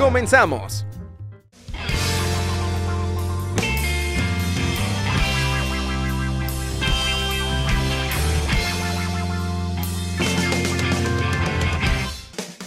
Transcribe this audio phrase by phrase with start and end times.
[0.00, 0.86] ¡Comenzamos!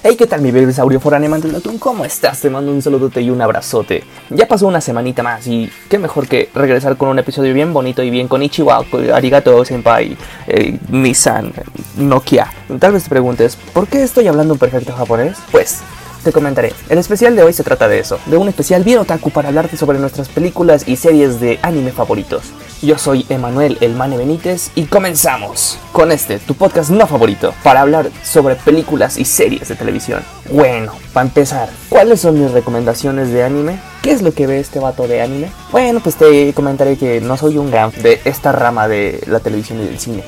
[0.03, 1.79] Hey, ¿qué tal mi bebesaurio foráneo del atún?
[1.79, 2.39] ¿Cómo estás?
[2.39, 4.03] Te mando un saludote y un abrazote.
[4.29, 8.03] Ya pasó una semanita más y qué mejor que regresar con un episodio bien bonito
[8.03, 10.15] y bien con Ichiwa, Arigato, Senpai,
[10.45, 11.51] eh, Nissan,
[11.97, 12.53] Nokia.
[12.77, 15.35] Tal vez te preguntes, ¿por qué estoy hablando un perfecto japonés?
[15.51, 15.81] Pues
[16.23, 16.73] te comentaré.
[16.89, 19.77] El especial de hoy se trata de eso, de un especial bien otaku para hablarte
[19.77, 22.51] sobre nuestras películas y series de anime favoritos.
[22.81, 27.81] Yo soy Emanuel El Mane Benítez y comenzamos con este, tu podcast no favorito, para
[27.81, 30.21] hablar sobre películas y series de televisión.
[30.49, 33.79] Bueno, para empezar, ¿cuáles son mis recomendaciones de anime?
[34.01, 35.51] ¿Qué es lo que ve este vato de anime?
[35.71, 39.81] Bueno, pues te comentaré que no soy un gran de esta rama de la televisión
[39.81, 40.23] y del cine.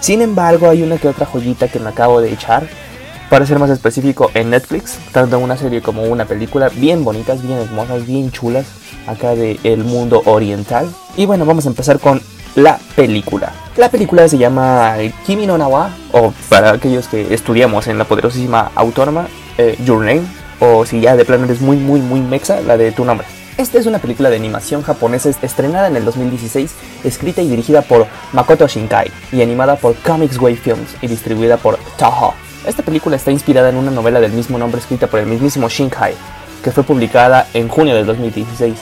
[0.00, 2.66] Sin embargo, hay una que otra joyita que me acabo de echar
[3.30, 7.58] para ser más específico, en Netflix, tanto una serie como una película, bien bonitas, bien
[7.58, 8.66] hermosas, bien chulas,
[9.06, 10.88] acá del el mundo oriental.
[11.16, 12.20] Y bueno, vamos a empezar con
[12.56, 13.52] la película.
[13.76, 18.72] La película se llama Kimi no Nawa, o para aquellos que estudiamos en la poderosísima
[18.74, 20.22] autónoma, eh, Your Name,
[20.58, 23.28] o si ya de plano eres muy, muy, muy mexa, la de tu nombre.
[23.56, 26.72] Esta es una película de animación japonesa estrenada en el 2016,
[27.04, 31.78] escrita y dirigida por Makoto Shinkai y animada por Comics Wave Films y distribuida por
[31.96, 32.34] Toho.
[32.66, 36.12] Esta película está inspirada en una novela del mismo nombre escrita por el mismísimo Shinkai,
[36.62, 38.74] que fue publicada en junio del 2016.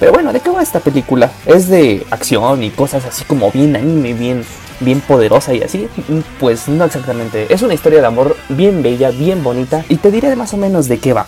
[0.00, 1.30] Pero bueno, ¿de qué va esta película?
[1.46, 4.44] Es de acción y cosas así como bien anime, bien,
[4.80, 5.88] bien poderosa y así.
[6.40, 7.52] Pues no exactamente.
[7.54, 9.84] Es una historia de amor bien bella, bien bonita.
[9.88, 11.26] Y te diré más o menos de qué va.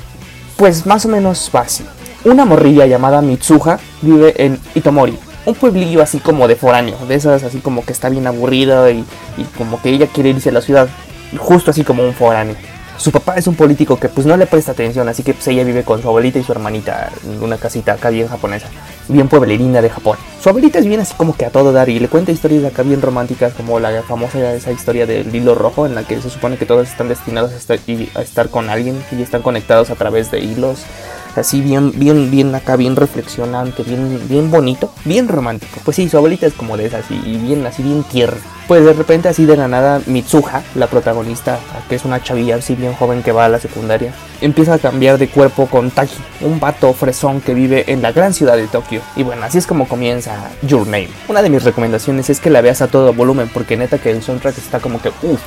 [0.56, 1.84] Pues más o menos va así.
[2.24, 7.42] Una morrilla llamada Mitsuha vive en Itomori, un pueblillo así como de foráneo, de esas
[7.42, 9.04] así como que está bien aburrida y
[9.58, 10.88] como que ella quiere irse a la ciudad
[11.38, 12.56] justo así como un foráneo.
[12.98, 15.64] Su papá es un político que pues no le presta atención, así que pues ella
[15.64, 18.68] vive con su abuelita y su hermanita en una casita acá bien japonesa,
[19.08, 20.18] bien pueblerina de Japón.
[20.40, 22.82] Su abuelita es bien así como que a todo dar y le cuenta historias acá
[22.82, 26.58] bien románticas como la famosa esa historia del hilo rojo en la que se supone
[26.58, 27.78] que todos están destinados a estar,
[28.14, 30.84] a estar con alguien y están conectados a través de hilos
[31.38, 35.80] así bien, bien, bien acá, bien reflexionante, bien, bien bonito, bien romántico.
[35.84, 38.40] Pues sí, su abuelita es como de esas y bien así, bien tierna.
[38.68, 42.74] Pues de repente así de la nada Mitsuha, la protagonista, que es una chavilla así
[42.74, 46.60] bien joven que va a la secundaria, empieza a cambiar de cuerpo con Taki, un
[46.60, 49.02] vato fresón que vive en la gran ciudad de Tokio.
[49.16, 51.10] Y bueno, así es como comienza Your Name.
[51.28, 54.22] Una de mis recomendaciones es que la veas a todo volumen porque neta que el
[54.22, 55.40] soundtrack está como que uff,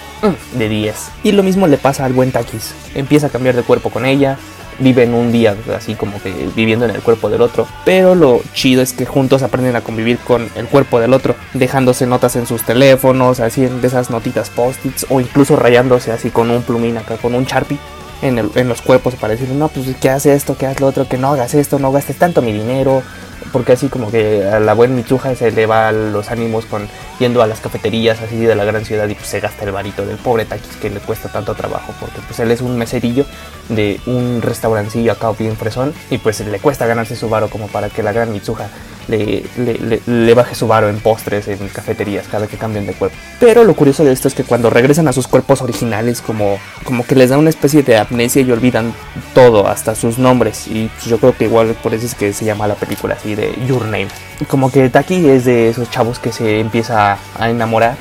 [0.57, 0.95] de 10.
[1.23, 2.73] Y lo mismo le pasa al buen Takis.
[2.95, 4.37] Empieza a cambiar de cuerpo con ella,
[4.79, 7.67] viven un día así como que viviendo en el cuerpo del otro.
[7.85, 12.05] Pero lo chido es que juntos aprenden a convivir con el cuerpo del otro, dejándose
[12.05, 16.63] notas en sus teléfonos, así de esas notitas post-its o incluso rayándose así con un
[16.63, 17.79] plumín acá, con un Sharpie.
[18.21, 20.87] En, el, en los cuerpos para decir, no, pues que hace esto, que haz lo
[20.87, 23.03] otro, que no hagas esto, no gastes tanto mi dinero,
[23.51, 26.87] porque así como que a la buena Mitsuha se le va los ánimos con
[27.19, 30.05] yendo a las cafeterías así de la gran ciudad y pues se gasta el varito
[30.05, 33.25] del pobre Takis que le cuesta tanto trabajo porque pues él es un meserillo
[33.69, 37.89] de un restaurancillo acá bien fresón y pues le cuesta ganarse su varo como para
[37.89, 38.67] que la gran Mitsuha
[39.07, 43.15] le, le, le, baje su varo en postres, en cafeterías, cada que cambien de cuerpo.
[43.39, 47.05] Pero lo curioso de esto es que cuando regresan a sus cuerpos originales, como, como
[47.05, 48.93] que les da una especie de amnesia y olvidan
[49.33, 50.67] todo, hasta sus nombres.
[50.67, 53.35] Y pues yo creo que igual por eso es que se llama la película así
[53.35, 54.07] de Your Name.
[54.47, 57.95] Como que Taki es de esos chavos que se empieza a enamorar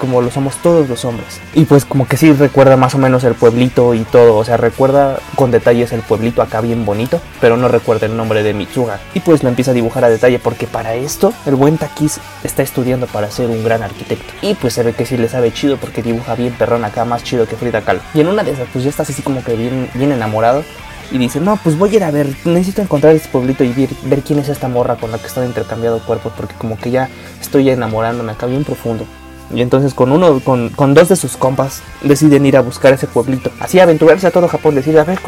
[0.00, 1.40] como lo somos todos los hombres.
[1.54, 4.56] Y pues como que sí recuerda más o menos el pueblito y todo, o sea,
[4.56, 8.98] recuerda con detalles el pueblito acá bien bonito, pero no recuerda el nombre de Mitsuga.
[9.14, 12.62] Y pues lo empieza a dibujar a detalle porque para esto el buen Takis está
[12.62, 14.32] estudiando para ser un gran arquitecto.
[14.42, 17.22] Y pues se ve que sí le sabe chido porque dibuja bien perrón acá, más
[17.22, 18.00] chido que Frida Kahlo.
[18.14, 20.64] Y en una de esas pues ya estás así como que bien, bien enamorado
[21.12, 23.88] y dice, no, pues voy a ir a ver, necesito encontrar este pueblito y ver,
[24.04, 27.08] ver, quién es esta morra con la que estoy intercambiando cuerpos, porque como que ya
[27.40, 29.04] estoy enamorándome acá bien profundo.
[29.52, 33.06] Y entonces con uno, con, con dos de sus compas, deciden ir a buscar ese
[33.06, 33.50] pueblito.
[33.58, 35.18] Así aventurarse a todo Japón, decir, a ver,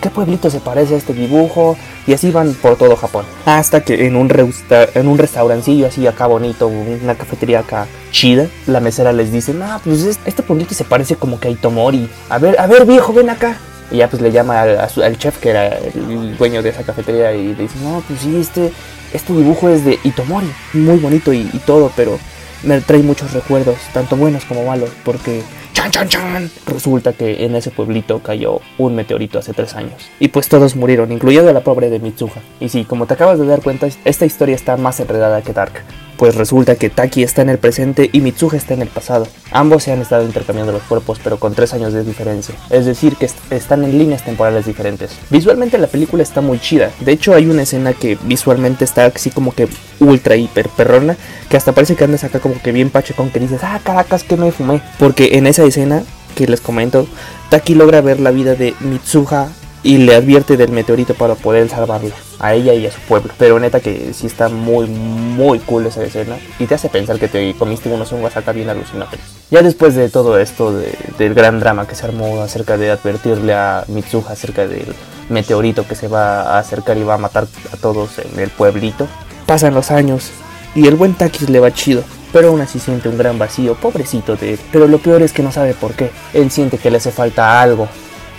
[0.00, 1.76] ¿qué pueblito se parece a este dibujo?
[2.06, 3.24] Y así van por todo Japón.
[3.44, 8.46] Hasta que en un, reusta- en un restaurancillo así acá bonito, una cafetería acá chida,
[8.66, 12.08] la mesera les dice, no, pues es- este pueblito se parece como que a Itomori.
[12.28, 13.56] A ver, a ver viejo, ven acá.
[13.90, 17.34] Y ya pues le llama al, al chef que era el dueño de esa cafetería
[17.34, 18.72] y le dice, no, pues sí, este,
[19.12, 22.18] este dibujo es de Itomori, muy bonito y todo, pero
[22.62, 25.42] me trae muchos recuerdos, tanto buenos como malos, porque
[25.72, 30.28] chan chan chan resulta que en ese pueblito cayó un meteorito hace tres años y
[30.28, 32.32] pues todos murieron, incluyendo la pobre de Mitsuha.
[32.60, 35.72] Y sí, como te acabas de dar cuenta, esta historia está más enredada que Dark.
[36.16, 39.26] Pues resulta que Taki está en el presente y Mitsuha está en el pasado.
[39.50, 42.54] Ambos se han estado intercambiando los cuerpos, pero con tres años de diferencia.
[42.70, 45.10] Es decir, que est- están en líneas temporales diferentes.
[45.30, 46.90] Visualmente la película está muy chida.
[47.00, 49.66] De hecho, hay una escena que visualmente está así como que
[49.98, 51.16] ultra hiper perrona,
[51.48, 54.22] que hasta parece que andas acá como que bien pache con que dices, ah, caracas,
[54.22, 54.80] que me fumé.
[55.00, 56.02] Porque en esa escena
[56.34, 57.06] que les comento,
[57.50, 59.48] Taki logra ver la vida de Mitsuha
[59.84, 63.32] y le advierte del meteorito para poder salvarla a ella y a su pueblo.
[63.36, 67.26] Pero neta que sí está muy, muy cool esa escena y te hace pensar que
[67.28, 69.24] te comiste unos hongos acá bien alucinógenos.
[69.50, 73.54] Ya después de todo esto, de- del gran drama que se armó acerca de advertirle
[73.54, 74.94] a Mitsuha acerca del
[75.28, 79.06] meteorito que se va a acercar y va a matar a todos en el pueblito,
[79.46, 80.30] pasan los años
[80.74, 82.02] y el buen Takis le va chido.
[82.32, 84.60] Pero aún así siente un gran vacío, pobrecito de él.
[84.70, 86.10] Pero lo peor es que no sabe por qué.
[86.32, 87.88] Él siente que le hace falta algo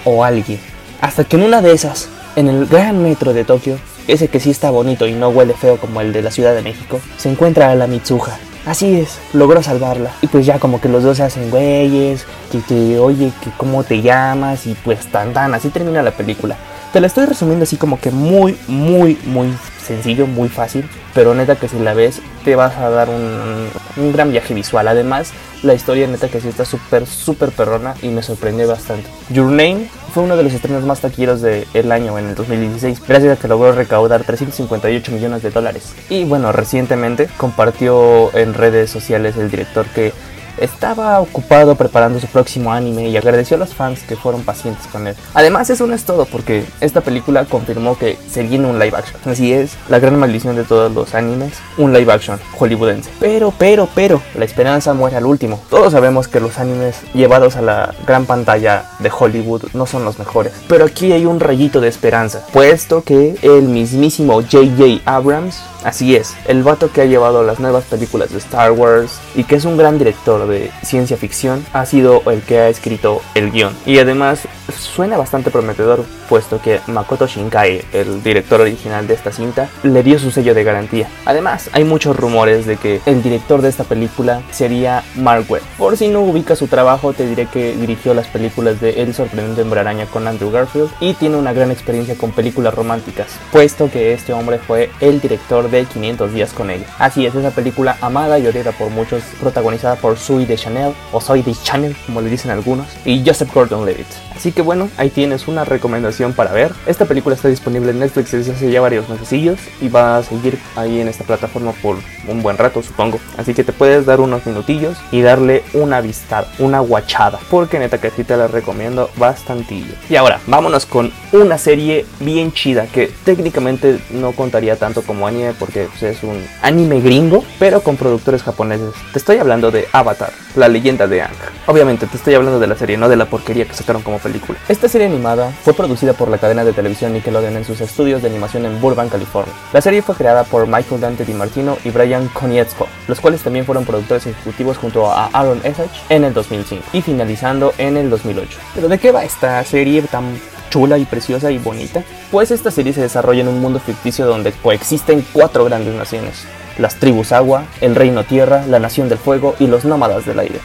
[0.05, 0.59] o alguien.
[1.01, 4.49] Hasta que en una de esas, en el gran metro de Tokio, ese que sí
[4.49, 7.71] está bonito y no huele feo como el de la Ciudad de México, se encuentra
[7.71, 8.37] a la Mitsuha.
[8.65, 10.11] Así es, logró salvarla.
[10.21, 13.83] Y pues ya como que los dos se hacen güeyes, que, que oye, que cómo
[13.83, 16.55] te llamas y pues tan tan, así termina la película.
[16.93, 19.51] Te la estoy resumiendo así como que muy, muy, muy
[19.83, 23.67] sencillo, muy fácil, pero neta que si la ves te vas a dar un,
[23.97, 24.87] un gran viaje visual.
[24.87, 25.31] Además,
[25.63, 29.09] la historia neta que sí está súper, súper perrona y me sorprendió bastante.
[29.29, 33.39] Your Name fue uno de los estrenos más taquilleros del año en el 2016, gracias
[33.39, 35.93] a que logró recaudar 358 millones de dólares.
[36.11, 40.13] Y bueno, recientemente compartió en redes sociales el director que
[40.57, 45.07] estaba ocupado preparando su próximo anime y agradeció a los fans que fueron pacientes con
[45.07, 45.15] él.
[45.33, 49.19] Además, eso no es todo, porque esta película confirmó que se viene un live action.
[49.25, 53.09] Así es, la gran maldición de todos los animes, un live action hollywoodense.
[53.19, 55.61] Pero, pero, pero, la esperanza muere al último.
[55.69, 60.19] Todos sabemos que los animes llevados a la gran pantalla de Hollywood no son los
[60.19, 60.53] mejores.
[60.67, 65.01] Pero aquí hay un rayito de esperanza, puesto que el mismísimo J.J.
[65.05, 69.43] Abrams, así es, el vato que ha llevado las nuevas películas de Star Wars y
[69.43, 73.51] que es un gran director de ciencia ficción, ha sido el que ha escrito el
[73.51, 73.75] guion.
[73.85, 74.47] Y además
[74.77, 80.19] suena bastante prometedor, puesto que Makoto Shinkai, el director original de esta cinta, le dio
[80.19, 81.07] su sello de garantía.
[81.25, 85.63] Además, hay muchos rumores de que el director de esta película sería Mark Webb.
[85.77, 89.61] Por si no ubicas su trabajo, te diré que dirigió las películas de El sorprendente
[89.61, 94.13] hombre araña con Andrew Garfield y tiene una gran experiencia con películas románticas, puesto que
[94.13, 96.85] este hombre fue el director de 500 días con ella.
[96.99, 101.19] Así es, esa película amada y odiada por muchos, protagonizada por Sui de Chanel, o
[101.19, 104.07] Soy de Chanel, como le dicen algunos, y Joseph Gordon-Levitt.
[104.35, 106.73] Así que bueno, ahí tienes una recomendación para ver.
[106.85, 110.59] Esta película está disponible en Netflix desde hace ya varios mesecillos y va a seguir
[110.75, 111.97] ahí en esta plataforma por
[112.27, 113.19] un buen rato, supongo.
[113.37, 117.99] Así que te puedes dar unos minutillos y darle una vistada, una guachada, porque neta
[117.99, 119.93] que sí te la recomiendo bastantillo.
[120.09, 125.53] Y ahora, vámonos con una serie bien chida que técnicamente no contaría tanto como anime
[125.63, 128.93] porque pues, es un anime gringo, pero con productores japoneses.
[129.13, 131.31] Te estoy hablando de Avatar, la leyenda de Aang.
[131.67, 134.59] Obviamente te estoy hablando de la serie, no de la porquería que sacaron como película.
[134.67, 138.27] Esta serie animada fue producida por la cadena de televisión Nickelodeon en sus estudios de
[138.27, 139.53] animación en Burbank, California.
[139.71, 143.85] La serie fue creada por Michael Dante DiMartino y Brian Konietzko, los cuales también fueron
[143.85, 148.59] productores ejecutivos junto a Aaron Esach en el 2005 y finalizando en el 2008.
[148.75, 150.37] Pero ¿de qué va esta serie tan
[150.73, 152.01] chula y preciosa y bonita?
[152.31, 156.45] Pues esta serie se desarrolla en un mundo ficticio donde coexisten cuatro grandes naciones.
[156.79, 160.59] Las tribus agua, el reino tierra, la nación del fuego y los nómadas del aire.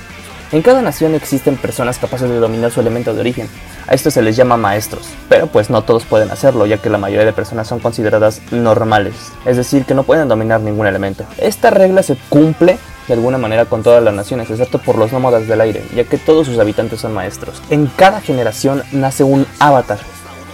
[0.50, 3.50] En cada nación existen personas capaces de dominar su elemento de origen.
[3.86, 6.96] A esto se les llama maestros, pero pues no todos pueden hacerlo, ya que la
[6.96, 11.24] mayoría de personas son consideradas normales, es decir, que no pueden dominar ningún elemento.
[11.36, 15.48] Esta regla se cumple de alguna manera con todas las naciones, excepto por los nómadas
[15.48, 17.62] del aire, ya que todos sus habitantes son maestros.
[17.70, 19.98] En cada generación nace un avatar,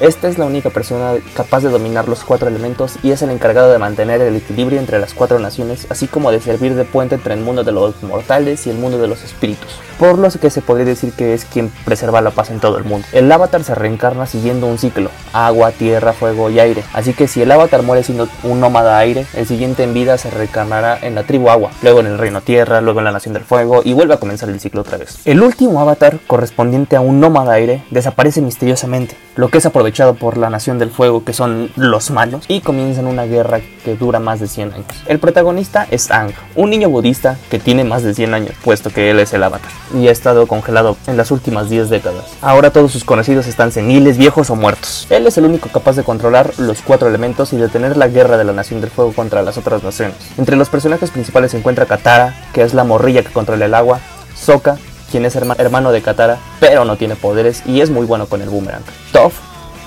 [0.01, 3.71] Esta es la única persona capaz de dominar los cuatro elementos y es el encargado
[3.71, 7.35] de mantener el equilibrio entre las cuatro naciones, así como de servir de puente entre
[7.35, 10.63] el mundo de los mortales y el mundo de los espíritus, por lo que se
[10.63, 13.07] podría decir que es quien preserva la paz en todo el mundo.
[13.13, 17.43] El avatar se reencarna siguiendo un ciclo, agua, tierra, fuego y aire, así que si
[17.43, 21.23] el avatar muere siendo un nómada aire, el siguiente en vida se reencarnará en la
[21.23, 24.15] tribu agua, luego en el reino tierra, luego en la nación del fuego y vuelve
[24.15, 25.21] a comenzar el ciclo otra vez.
[25.25, 30.39] El último avatar, correspondiente a un nómada aire, desaparece misteriosamente, lo que es aprovechado por
[30.39, 34.41] la nación del fuego, que son los malos, y comienzan una guerra que dura más
[34.41, 34.87] de 100 años.
[35.05, 39.11] El protagonista es Ang, un niño budista que tiene más de 100 años, puesto que
[39.11, 42.25] él es el avatar, y ha estado congelado en las últimas 10 décadas.
[42.41, 45.07] Ahora todos sus conocidos están seniles, viejos o muertos.
[45.11, 48.45] Él es el único capaz de controlar los cuatro elementos y detener la guerra de
[48.45, 50.17] la nación del fuego contra las otras naciones.
[50.39, 54.01] Entre los personajes principales se encuentra Katara, que es la morrilla que controla el agua,
[54.35, 54.79] Sokka,
[55.11, 58.49] quien es hermano de Katara, pero no tiene poderes y es muy bueno con el
[58.49, 58.83] boomerang.
[59.13, 59.35] Toph,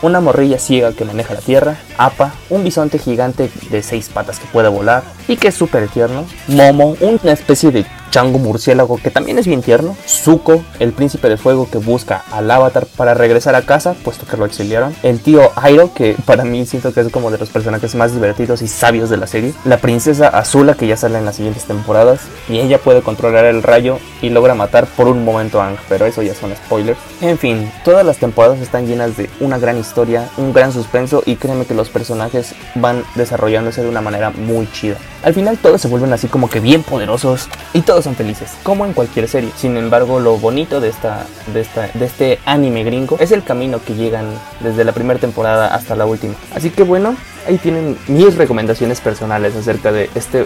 [0.01, 4.47] una morrilla ciega que maneja la tierra, Appa, un bisonte gigante de seis patas que
[4.47, 9.37] puede volar y que es súper tierno, Momo, una especie de chango murciélago que también
[9.39, 13.63] es bien tierno, Zuko, el príncipe de fuego que busca al avatar para regresar a
[13.63, 17.31] casa, puesto que lo exiliaron, el tío Airo, que para mí siento que es como
[17.31, 20.97] de los personajes más divertidos y sabios de la serie, la princesa Azula, que ya
[20.97, 25.07] sale en las siguientes temporadas, y ella puede controlar el rayo y logra matar por
[25.07, 26.99] un momento a Ang, pero eso ya son spoilers.
[27.21, 31.35] En fin, todas las temporadas están llenas de una gran historia, un gran suspenso y
[31.35, 34.97] créeme que los personajes van desarrollándose de una manera muy chida.
[35.23, 38.93] Al final todos se vuelven así como que bien poderosos y son felices, como en
[38.93, 39.51] cualquier serie.
[39.55, 43.79] Sin embargo, lo bonito de, esta, de, esta, de este anime gringo es el camino
[43.83, 44.27] que llegan
[44.59, 46.35] desde la primera temporada hasta la última.
[46.53, 47.15] Así que bueno,
[47.47, 50.45] ahí tienen mis recomendaciones personales acerca de este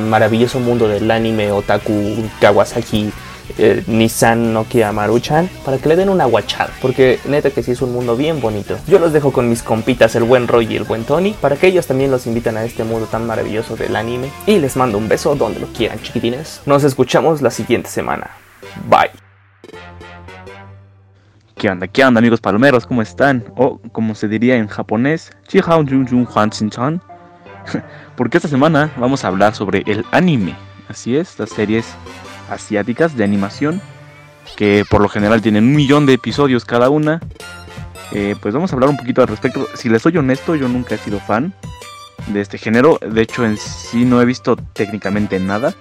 [0.00, 3.12] maravilloso mundo del anime otaku Kawasaki
[3.58, 7.82] eh, Nissan Nokia Maruchan para que le den una guachada, porque neta que sí es
[7.82, 8.78] un mundo bien bonito.
[8.86, 11.66] Yo los dejo con mis compitas, el buen Roy y el buen Tony, para que
[11.68, 14.30] ellos también los invitan a este mundo tan maravilloso del anime.
[14.46, 16.60] Y les mando un beso donde lo quieran, chiquitines.
[16.66, 18.30] Nos escuchamos la siguiente semana.
[18.88, 19.10] Bye.
[21.56, 21.86] ¿Qué onda?
[21.86, 22.86] ¿Qué onda amigos palomeros?
[22.86, 23.44] ¿Cómo están?
[23.56, 25.30] O como se diría en japonés,
[28.16, 30.56] Porque esta semana vamos a hablar sobre el anime.
[30.88, 31.86] Así es, las series
[32.50, 33.80] asiáticas de animación,
[34.56, 37.20] que por lo general tienen un millón de episodios cada una.
[38.12, 39.66] Eh, pues vamos a hablar un poquito al respecto.
[39.74, 41.54] Si les soy honesto, yo nunca he sido fan
[42.26, 42.98] de este género.
[43.00, 45.74] De hecho, en sí no he visto técnicamente nada.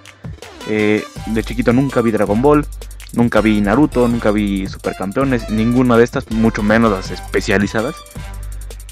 [0.67, 2.65] Eh, de chiquito nunca vi Dragon Ball,
[3.13, 7.95] nunca vi Naruto, nunca vi Supercampeones, ninguna de estas, mucho menos las especializadas.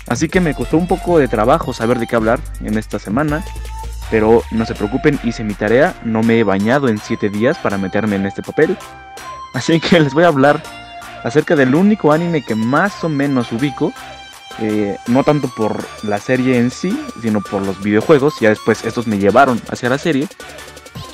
[0.07, 3.45] Así que me costó un poco de trabajo saber de qué hablar en esta semana.
[4.09, 7.77] Pero no se preocupen, hice mi tarea, no me he bañado en 7 días para
[7.77, 8.77] meterme en este papel.
[9.53, 10.61] Así que les voy a hablar
[11.23, 13.93] acerca del único anime que más o menos ubico.
[14.61, 18.39] Eh, no tanto por la serie en sí, sino por los videojuegos.
[18.39, 20.27] Ya después estos me llevaron hacia la serie.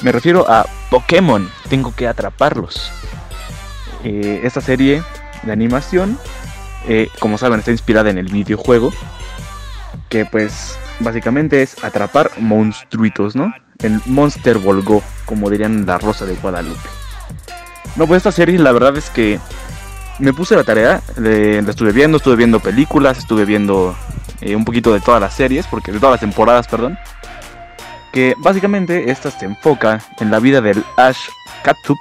[0.01, 2.91] Me refiero a Pokémon, tengo que atraparlos.
[4.03, 5.03] Eh, esta serie
[5.43, 6.17] de animación,
[6.87, 8.91] eh, como saben, está inspirada en el videojuego.
[10.09, 13.53] Que pues básicamente es atrapar monstruitos, ¿no?
[13.79, 16.79] El Monster Volgo, como dirían la Rosa de Guadalupe.
[17.95, 19.39] No, pues esta serie la verdad es que
[20.19, 23.95] me puse la tarea, la estuve viendo, estuve viendo películas, estuve viendo
[24.41, 26.97] eh, un poquito de todas las series, porque de todas las temporadas, perdón.
[28.11, 31.27] Que básicamente esta se enfoca en la vida del Ash
[31.63, 31.97] Ketchum,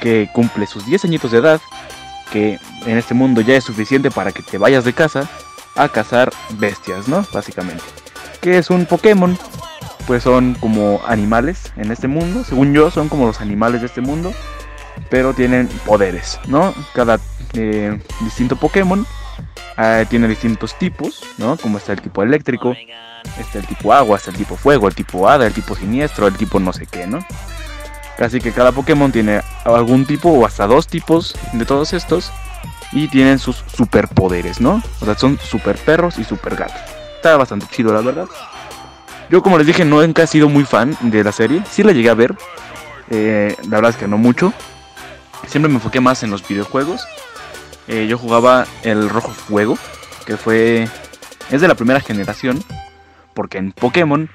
[0.00, 1.60] que cumple sus 10 añitos de edad,
[2.32, 5.28] que en este mundo ya es suficiente para que te vayas de casa
[5.82, 7.26] a cazar bestias, ¿no?
[7.32, 7.82] Básicamente.
[8.40, 9.38] ¿Qué es un Pokémon?
[10.06, 12.44] Pues son como animales en este mundo.
[12.44, 14.32] Según yo, son como los animales de este mundo.
[15.08, 16.74] Pero tienen poderes, ¿no?
[16.94, 17.18] Cada
[17.54, 19.06] eh, distinto Pokémon
[19.78, 21.56] eh, tiene distintos tipos, ¿no?
[21.56, 22.74] Como está el tipo eléctrico,
[23.38, 26.34] está el tipo agua, está el tipo fuego, el tipo hada, el tipo siniestro, el
[26.34, 27.20] tipo no sé qué, ¿no?
[28.18, 32.30] Casi que cada Pokémon tiene algún tipo o hasta dos tipos de todos estos
[32.92, 34.82] y tienen sus superpoderes, ¿no?
[35.00, 36.80] O sea, son super perros y super gatos.
[37.16, 38.28] Está bastante chido, la verdad.
[39.28, 41.62] Yo, como les dije, no nunca he sido muy fan de la serie.
[41.70, 42.34] Sí la llegué a ver.
[43.10, 44.52] Eh, la verdad es que no mucho.
[45.46, 47.06] Siempre me enfoqué más en los videojuegos.
[47.86, 49.78] Eh, yo jugaba el Rojo Fuego,
[50.26, 50.88] que fue.
[51.50, 52.62] Es de la primera generación.
[53.34, 54.28] Porque en Pokémon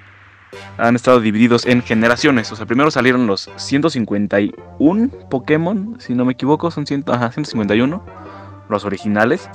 [0.77, 2.51] han estado divididos en generaciones.
[2.51, 8.24] O sea, primero salieron los 151 Pokémon, si no me equivoco, son 100, ajá, 151
[8.69, 9.49] los originales,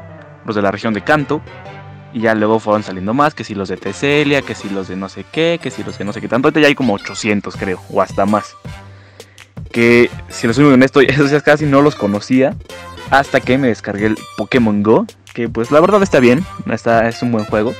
[0.44, 1.40] los de la región de Kanto.
[2.12, 4.96] Y ya luego fueron saliendo más, que si los de Teselia, que si los de
[4.96, 6.48] no sé qué, que si los de no sé qué tanto.
[6.48, 8.56] Ahorita ya hay como 800 creo, o hasta más.
[9.70, 12.56] Que si lo soy muy honesto, esos ya casi no los conocía.
[13.10, 15.06] Hasta que me descargué el Pokémon Go.
[15.34, 17.74] que pues la verdad está bien, está, es un buen juego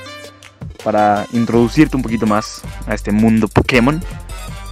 [0.83, 4.01] para introducirte un poquito más a este mundo Pokémon,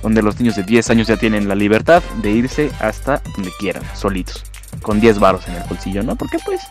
[0.01, 3.83] donde los niños de 10 años ya tienen la libertad de irse hasta donde quieran,
[3.95, 4.43] solitos,
[4.81, 6.15] con 10 varos en el bolsillo, ¿no?
[6.15, 6.61] Porque pues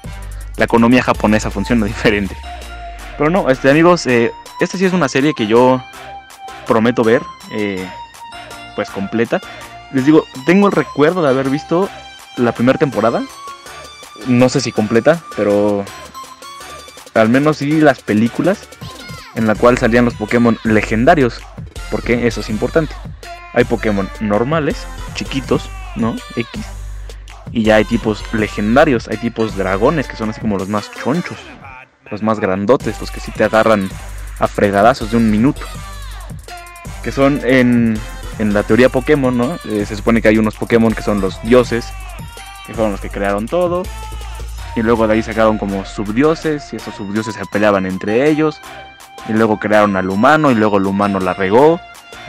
[0.56, 2.36] la economía japonesa funciona diferente.
[3.16, 5.82] Pero no, este amigos, eh, esta sí es una serie que yo
[6.66, 7.88] prometo ver, eh,
[8.76, 9.40] pues completa.
[9.92, 11.88] Les digo, tengo el recuerdo de haber visto
[12.36, 13.22] la primera temporada.
[14.26, 15.84] No sé si completa, pero
[17.14, 18.68] al menos sí las películas
[19.34, 21.40] en la cual salían los Pokémon legendarios,
[21.90, 22.94] porque eso es importante.
[23.52, 26.16] Hay Pokémon normales, chiquitos, ¿no?
[26.36, 26.77] X.
[27.52, 31.38] Y ya hay tipos legendarios, hay tipos dragones que son así como los más chonchos,
[32.10, 33.88] los más grandotes, los que sí te agarran
[34.38, 35.62] a fregadazos de un minuto.
[37.02, 37.98] Que son en,
[38.38, 39.58] en la teoría Pokémon, ¿no?
[39.64, 41.86] Eh, se supone que hay unos Pokémon que son los dioses,
[42.66, 43.82] que fueron los que crearon todo.
[44.76, 48.60] Y luego de ahí sacaron como subdioses, y esos subdioses se peleaban entre ellos.
[49.28, 51.80] Y luego crearon al humano, y luego el humano la regó.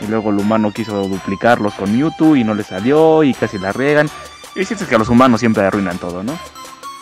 [0.01, 3.73] Y luego el humano quiso duplicarlos con Mewtwo y no le salió, y casi la
[3.73, 4.09] regan.
[4.55, 6.37] Y es que los humanos siempre arruinan todo, ¿no?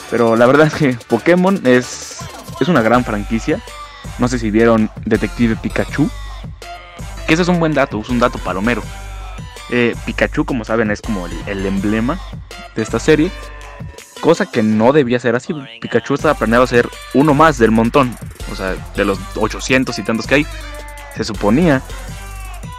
[0.10, 2.20] Pero la verdad es que Pokémon es,
[2.60, 3.62] es una gran franquicia.
[4.20, 6.10] No sé si vieron Detective Pikachu.
[7.28, 8.82] Que ese es un buen dato, es un dato palomero.
[9.70, 12.20] Eh, Pikachu, como saben, es como el, emblema
[12.76, 13.32] de esta serie.
[14.22, 15.54] Cosa que no debía ser así.
[15.82, 18.16] Pikachu estaba planeado a ser uno más del montón.
[18.52, 20.48] O sea, de los 800 y tantos que hay.
[21.16, 21.82] Se suponía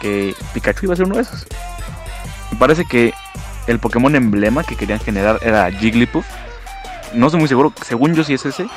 [0.01, 1.45] que Pikachu iba a ser uno de esos.
[2.51, 3.13] Me parece que
[3.69, 6.25] el Pokémon emblema que querían generar era Jigglypuff.
[7.13, 8.67] No estoy muy seguro, según yo sí es ese.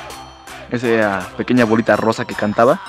[0.70, 2.80] Esa pequeña bolita rosa que cantaba.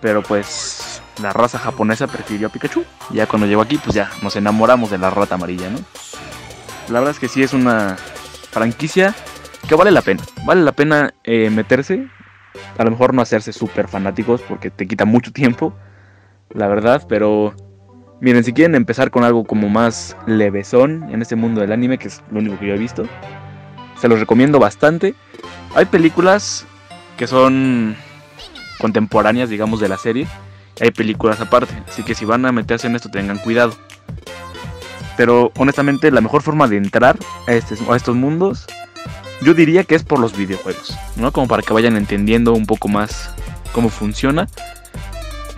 [0.00, 2.84] Pero pues la raza japonesa prefirió a Pikachu.
[3.10, 5.78] Ya cuando llegó aquí, pues ya nos enamoramos de la rata amarilla, ¿no?
[6.88, 7.96] La verdad es que sí es una
[8.50, 9.14] franquicia
[9.68, 10.22] que vale la pena.
[10.46, 12.08] Vale la pena eh, meterse.
[12.78, 15.74] A lo mejor no hacerse súper fanáticos porque te quita mucho tiempo.
[16.48, 17.54] La verdad, pero
[18.20, 22.08] Miren, si quieren empezar con algo como más levesón en este mundo del anime, que
[22.08, 23.04] es lo único que yo he visto,
[23.98, 25.14] se los recomiendo bastante.
[25.74, 26.66] Hay películas
[27.16, 27.96] que son
[28.78, 30.26] contemporáneas, digamos, de la serie.
[30.82, 33.74] Hay películas aparte, así que si van a meterse en esto tengan cuidado.
[35.16, 38.66] Pero honestamente la mejor forma de entrar a, este, a estos mundos,
[39.40, 41.32] yo diría que es por los videojuegos, ¿no?
[41.32, 43.34] Como para que vayan entendiendo un poco más
[43.72, 44.46] cómo funciona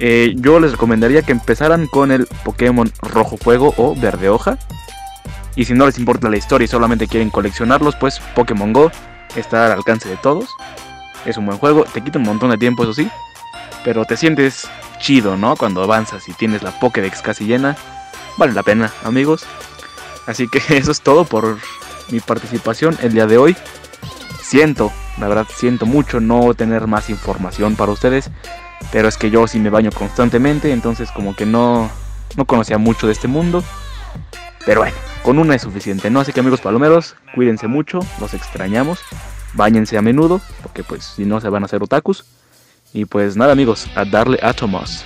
[0.04, 4.58] eh, yo les recomendaría que empezaran con el Pokémon Rojo Fuego o Verde Hoja.
[5.54, 8.90] Y si no les importa la historia y solamente quieren coleccionarlos, pues Pokémon Go
[9.36, 10.48] está al alcance de todos.
[11.24, 13.08] Es un buen juego, te quita un montón de tiempo, eso sí.
[13.84, 15.54] Pero te sientes chido, ¿no?
[15.54, 17.76] Cuando avanzas y tienes la Pokédex casi llena.
[18.38, 19.44] Vale la pena, amigos.
[20.26, 21.58] Así que eso es todo por
[22.10, 23.56] mi participación el día de hoy.
[24.42, 28.32] Siento, la verdad, siento mucho no tener más información para ustedes.
[28.90, 31.90] Pero es que yo sí me baño constantemente, entonces como que no,
[32.36, 33.62] no conocía mucho de este mundo.
[34.66, 36.20] Pero bueno, con una es suficiente, ¿no?
[36.20, 39.00] Así que amigos palomeros, cuídense mucho, los extrañamos.
[39.54, 42.24] Báñense a menudo, porque pues si no se van a hacer otakus.
[42.94, 45.04] Y pues nada amigos, a darle a Tomás.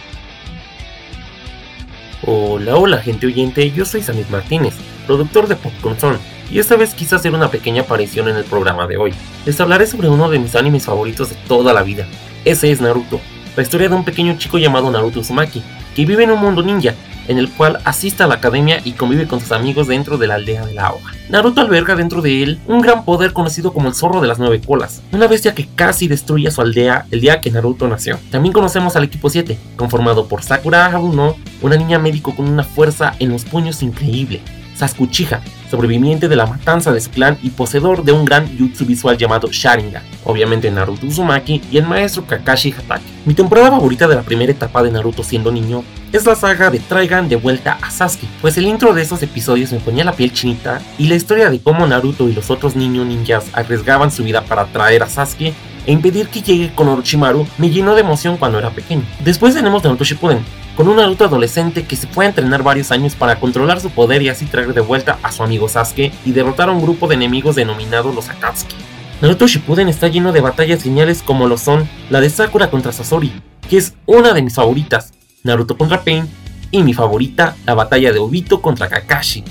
[2.23, 4.75] Hola, hola gente oyente, yo soy Samit Martínez,
[5.07, 6.19] productor de Popcorn
[6.51, 9.15] y esta vez quise hacer una pequeña aparición en el programa de hoy.
[9.45, 12.07] Les hablaré sobre uno de mis animes favoritos de toda la vida,
[12.45, 13.21] ese es Naruto,
[13.57, 15.63] la historia de un pequeño chico llamado Naruto Uzumaki,
[15.95, 16.95] que vive en un mundo ninja,
[17.27, 20.35] en el cual asiste a la academia y convive con sus amigos dentro de la
[20.35, 21.13] aldea de la hoja.
[21.29, 24.61] Naruto alberga dentro de él un gran poder conocido como el zorro de las nueve
[24.61, 28.19] colas, una bestia que casi destruye a su aldea el día que Naruto nació.
[28.31, 33.15] También conocemos al equipo 7, conformado por Sakura Haruno, una niña médico con una fuerza
[33.19, 34.41] en los puños increíble,
[34.77, 35.41] Sasuke
[35.71, 39.49] sobreviviente de la matanza de su clan y poseedor de un gran jutsu visual llamado
[39.51, 43.05] Sharingan, obviamente Naruto Uzumaki y el maestro Kakashi Hatake.
[43.25, 46.79] Mi temporada favorita de la primera etapa de Naruto siendo niño es la saga de
[46.79, 50.33] Traigan de vuelta a Sasuke, pues el intro de esos episodios me ponía la piel
[50.33, 54.45] chinita y la historia de cómo Naruto y los otros niños ninjas arriesgaban su vida
[54.45, 55.53] para traer a Sasuke
[55.87, 59.03] e impedir que llegue con Orochimaru me llenó de emoción cuando era pequeño.
[59.25, 60.45] Después tenemos Naruto Shippuden,
[60.77, 64.29] con un Naruto adolescente que se puede entrenar varios años para controlar su poder y
[64.29, 67.57] así traer de vuelta a su amigo Sasuke y derrotar a un grupo de enemigos
[67.57, 68.77] denominados los Akatsuki.
[69.23, 73.33] Naruto Shippuden está lleno de batallas geniales como lo son la de Sakura contra Sasori,
[73.71, 76.29] que es una de mis favoritas, Naruto contra Pain
[76.71, 79.45] y mi favorita, la batalla de Obito contra Kakashi.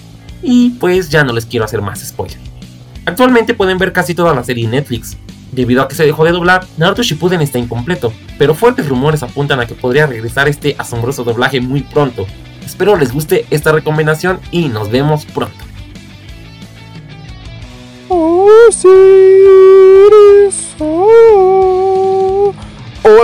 [0.43, 2.39] Y pues ya no les quiero hacer más spoilers.
[3.05, 5.17] Actualmente pueden ver casi toda la serie en Netflix,
[5.55, 9.61] Debido a que se dejó de doblar, Naruto Shippuden está incompleto, pero fuertes rumores apuntan
[9.61, 12.27] a que podría regresar este asombroso doblaje muy pronto.
[12.65, 15.55] Espero les guste esta recomendación y nos vemos pronto.
[18.09, 18.59] Oh,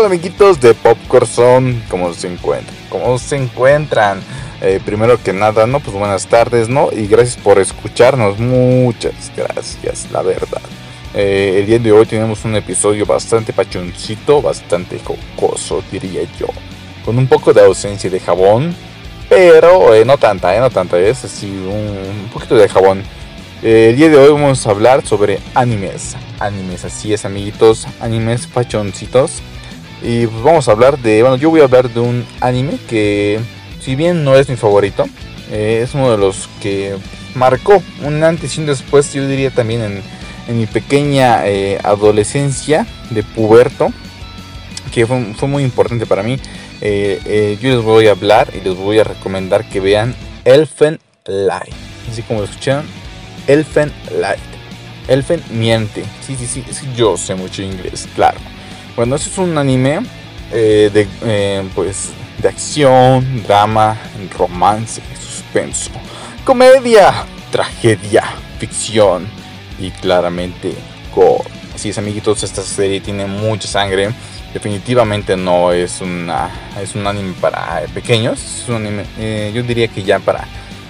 [0.05, 1.83] amiguitos de Popcorn Zone?
[1.89, 2.75] ¿Cómo se encuentran?
[2.89, 4.21] ¿Cómo se encuentran?
[4.61, 5.81] Eh, primero que nada, ¿no?
[5.81, 6.89] Pues buenas tardes, ¿no?
[6.93, 8.39] Y gracias por escucharnos.
[8.39, 10.61] Muchas gracias, la verdad.
[11.13, 16.47] Eh, el día de hoy tenemos un episodio bastante pachoncito, bastante jocoso, diría yo.
[17.03, 18.73] Con un poco de ausencia de jabón,
[19.27, 23.03] pero eh, no tanta, no tanta, es así un, poquito de jabón.
[23.61, 26.15] el día de hoy vamos a hablar sobre animes.
[26.39, 29.41] Animes, así es, amiguitos, animes pachoncitos.
[30.01, 33.39] Y pues vamos a hablar de, bueno, yo voy a hablar de un anime que,
[33.81, 35.05] si bien no es mi favorito,
[35.51, 36.95] eh, es uno de los que
[37.35, 40.03] marcó un antes y un después, yo diría también en,
[40.53, 43.91] mi pequeña eh, adolescencia de puberto,
[44.91, 46.37] que fue, muy importante para mí.
[46.81, 51.73] Eh, yo les voy a hablar y les voy a recomendar que vean Elfen Light.
[52.11, 52.85] Así como lo escucharon,
[53.47, 54.39] Elfen Light.
[55.07, 56.03] Elfen miente.
[56.25, 56.63] Sí, sí, sí,
[56.95, 58.39] yo sé mucho inglés, claro.
[58.95, 60.01] Bueno, este es un anime
[60.51, 62.09] eh, de, eh, pues,
[62.41, 63.97] de acción, drama,
[64.37, 65.91] romance, suspenso,
[66.43, 68.23] comedia, tragedia,
[68.59, 69.40] ficción
[69.81, 70.73] y claramente
[71.13, 71.49] gore.
[71.73, 74.11] Así es, amiguitos, esta serie tiene mucha sangre.
[74.53, 76.49] Definitivamente no es una
[76.81, 78.65] es un anime para pequeños.
[79.17, 80.47] Eh, yo diría que ya para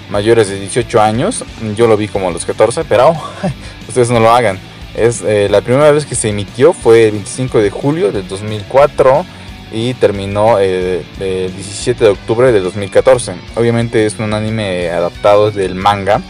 [0.10, 1.43] mayores de 18 años.
[1.75, 3.15] Yo lo vi como a los 14, pero
[3.88, 4.60] ustedes no lo hagan.
[4.95, 9.25] Es, eh, la primera vez que se emitió fue el 25 de julio del 2004
[9.71, 13.36] y terminó eh, el 17 de octubre del 2014.
[13.56, 16.21] Obviamente es un anime adaptado del manga,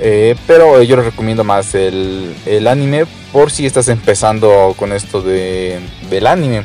[0.00, 5.22] eh, pero yo les recomiendo más el, el, anime por si estás empezando con esto
[5.22, 6.64] de, del anime.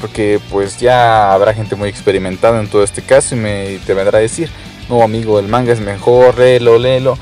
[0.00, 4.18] porque pues ya habrá gente muy experimentada en todo este caso y me, te vendrá
[4.18, 4.48] a decir,
[4.88, 7.18] no amigo, el manga es mejor, léelo, léelo.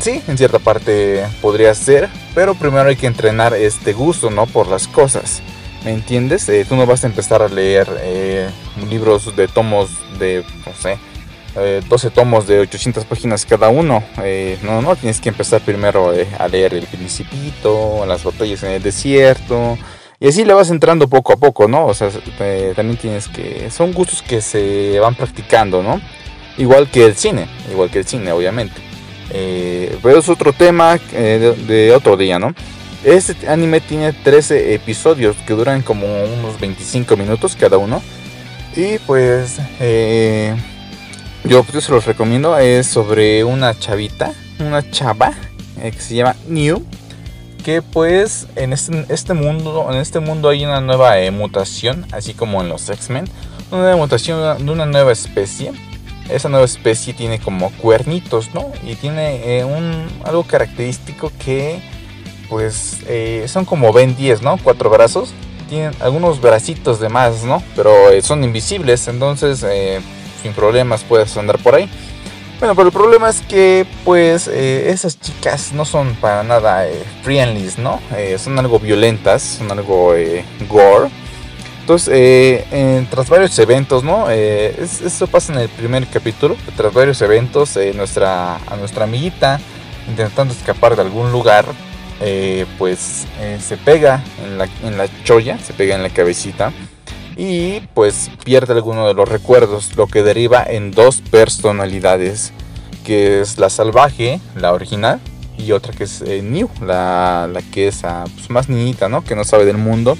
[0.00, 4.46] sí, en cierta parte podría ser, pero primero hay que entrenar este gusto, ¿no?
[4.46, 5.42] Por las cosas.
[5.84, 6.48] ¿Me entiendes?
[6.48, 8.48] Eh, tú no vas a empezar a leer eh,
[8.90, 10.98] libros de tomos de, no sé,
[11.54, 14.02] 12 eh, tomos de 800 páginas cada uno.
[14.62, 19.78] no, no, tienes que empezar primero a leer El Principito, Las botellas en el desierto.
[20.20, 21.86] Y así le vas entrando poco a poco, ¿no?
[21.86, 22.10] O sea,
[22.74, 23.70] también tienes que...
[23.70, 26.00] Son gustos que se van practicando, ¿no?
[26.56, 28.88] Igual que el cine, igual que el cine, obviamente.
[29.30, 32.54] Eh, pero es otro tema eh, de, otro día, ¿no?
[33.04, 38.02] Este anime tiene 13 episodios que duran como unos 25 minutos cada uno.
[38.74, 40.56] Y pues eh,
[41.48, 42.56] yo, yo, se los recomiendo.
[42.58, 45.32] Es sobre una chavita, una chava
[45.80, 46.84] que se llama New.
[47.64, 52.62] Que pues en este, este, mundo, en este mundo hay una nueva mutación, así como
[52.62, 53.28] en los X-Men.
[53.70, 55.72] Una nueva mutación de una nueva especie
[56.28, 58.70] esa nueva especie tiene como cuernitos, ¿no?
[58.86, 61.80] Y tiene eh, un, algo característico que,
[62.48, 64.58] pues, eh, son como Ben 10, ¿no?
[64.62, 65.32] Cuatro brazos.
[65.68, 67.62] Tienen algunos bracitos de más, ¿no?
[67.76, 69.64] Pero eh, son invisibles, entonces
[70.42, 71.88] sin problemas puedes andar por ahí.
[72.58, 76.86] Bueno, pero el problema es que, pues, esas chicas no son para nada
[77.22, 78.00] friendly, ¿no?
[78.36, 80.12] son algo violentas, son algo
[80.68, 81.08] gore
[81.88, 84.26] entonces, eh, tras varios eventos, ¿no?
[84.28, 86.54] Eh, eso pasa en el primer capítulo.
[86.76, 89.58] Tras varios eventos, eh, nuestra, a nuestra amiguita,
[90.06, 91.64] intentando escapar de algún lugar,
[92.76, 93.26] pues
[93.58, 96.74] se pega en la, en la cholla, se pega en la cabecita
[97.38, 102.52] y pues pierde alguno de los recuerdos, lo que deriva en dos personalidades,
[103.04, 105.20] que es la salvaje, la original,
[105.56, 109.24] y otra que es New, la, la que es ah, pues, más niñita, ¿no?
[109.24, 110.18] Que no sabe del mundo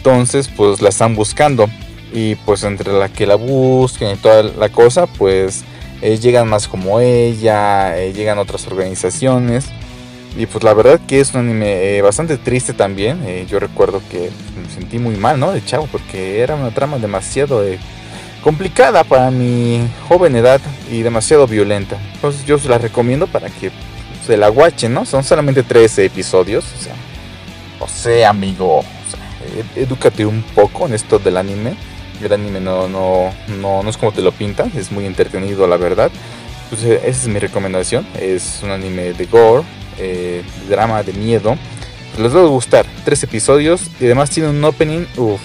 [0.00, 1.68] entonces, pues la están buscando.
[2.10, 5.62] Y pues entre la que la busquen y toda la cosa, pues
[6.00, 9.66] eh, llegan más como ella, eh, llegan otras organizaciones.
[10.36, 13.46] Y pues la verdad que es un anime eh, bastante triste también.
[13.48, 15.52] yo recuerdo que me sentí muy mal, ¿no?
[15.52, 17.62] De chavo, porque era una trama demasiado
[18.42, 21.98] complicada para mi joven edad y demasiado violenta.
[22.14, 23.70] Entonces yo se la recomiendo para que
[24.26, 25.04] se la guachen, ¿no?
[25.04, 26.64] Son solamente 13 episodios.
[26.78, 26.94] O sea,
[27.80, 28.84] o sea amigo,
[29.76, 31.74] edúcate un poco en esto del anime.
[32.22, 35.76] El anime no, no, no, no es como te lo pintan, es muy entretenido la
[35.76, 36.10] verdad.
[36.68, 38.06] Pues eh, esa es mi recomendación.
[38.18, 39.64] Es un anime de gore,
[39.98, 41.56] eh, drama, de miedo.
[42.18, 42.86] Les a gustar.
[43.04, 45.06] Tres episodios y además tiene un opening.
[45.16, 45.40] Uf,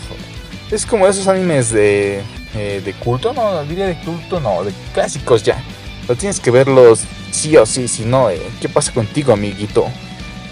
[0.72, 2.22] es como esos animes de,
[2.56, 5.62] eh, de culto, no, diría de culto, no, de clásicos ya.
[6.08, 8.30] Pero tienes que verlos sí o sí, si no,
[8.62, 9.88] ¿qué pasa contigo, amiguito?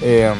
[0.01, 0.31] Eh,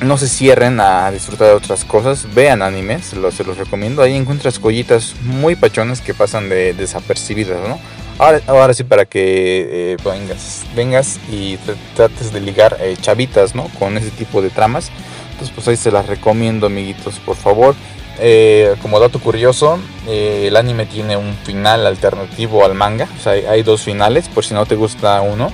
[0.00, 4.02] no se cierren a disfrutar de otras cosas, vean animes, se los, recomiendo.
[4.02, 7.78] Ahí encuentras joyitas muy pachonas que pasan de desapercibidas, ¿no?
[8.18, 11.58] Ahora, ahora sí, para que eh, vengas, vengas y
[11.96, 13.68] trates de ligar eh, chavitas, ¿no?
[13.78, 14.90] Con ese tipo de tramas.
[15.32, 17.74] Entonces, pues ahí se las recomiendo, amiguitos, por favor.
[18.20, 23.08] eh, como dato curioso, eh, el anime tiene un final alternativo al manga.
[23.18, 25.52] O sea, hay, hay dos finales, por si no te gusta uno.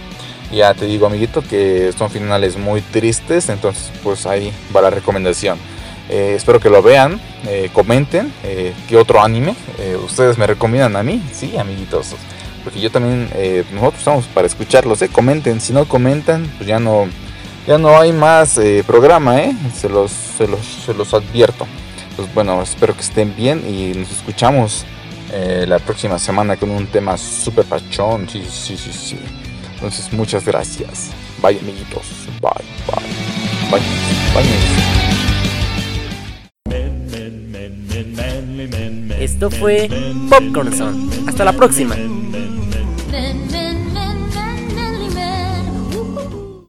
[0.52, 3.48] Ya te digo, amiguito, que son finales muy tristes.
[3.48, 5.58] Entonces, pues ahí va la recomendación.
[6.10, 10.96] Eh, espero que lo vean, eh, comenten eh, qué otro anime eh, ustedes me recomiendan
[10.96, 12.16] a mí, sí, amiguitos.
[12.64, 15.60] Porque yo también, eh, nosotros estamos para escucharlos, eh, comenten.
[15.60, 17.08] Si no comentan, pues ya no,
[17.66, 19.54] ya no hay más eh, programa, eh.
[19.74, 21.66] Se los, se los, se los advierto.
[22.16, 24.84] Pues bueno, espero que estén bien y nos escuchamos
[25.32, 28.28] eh, la próxima semana con un tema súper pachón.
[28.28, 29.18] Sí, sí, sí, sí.
[29.74, 31.10] Entonces, muchas gracias.
[31.42, 32.02] Bye, amiguitos.
[32.40, 32.50] Bye,
[32.86, 33.10] bye.
[33.70, 33.80] Bye,
[34.34, 34.44] bye.
[39.20, 39.88] Esto fue
[40.28, 41.10] Popcorn Zone.
[41.28, 41.96] Hasta la próxima.